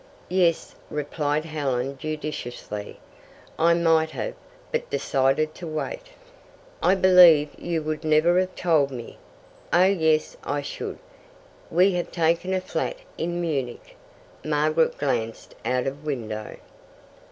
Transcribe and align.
"Yes," 0.29 0.73
replied 0.89 1.45
Helen 1.45 1.95
judicially. 1.95 2.99
"I 3.59 3.75
might 3.75 4.09
have, 4.09 4.33
but 4.71 4.89
decided 4.89 5.53
to 5.53 5.67
wait."" 5.67 6.01
I 6.81 6.95
believe 6.95 7.49
you 7.55 7.83
would 7.83 8.03
never 8.03 8.39
have 8.39 8.55
told 8.55 8.89
me." 8.89 9.19
"Oh 9.71 9.83
yes, 9.83 10.35
I 10.43 10.63
should. 10.63 10.97
We 11.69 11.91
have 11.91 12.11
taken 12.11 12.51
a 12.51 12.61
flat 12.61 12.97
in 13.19 13.39
Munich." 13.39 13.95
Margaret 14.43 14.97
glanced 14.97 15.53
out 15.63 15.85
of 15.85 16.03
window. 16.03 16.57